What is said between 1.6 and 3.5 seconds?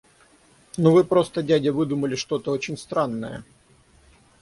выдумали что-то очень странное!